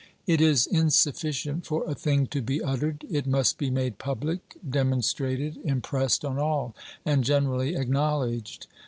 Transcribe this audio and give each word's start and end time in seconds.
It 0.25 0.41
is 0.41 0.65
insufficient 0.65 1.67
for 1.67 1.85
a 1.87 1.93
thing 1.93 2.25
to 2.33 2.41
be 2.41 2.59
uttered, 2.59 3.05
it 3.07 3.27
must 3.27 3.59
be 3.59 3.69
made 3.69 3.99
public, 3.99 4.57
demonstrated, 4.67 5.57
impressed 5.63 6.25
on 6.25 6.39
all, 6.39 6.75
and 7.05 7.23
generally 7.23 7.75
acknowledged. 7.75 8.65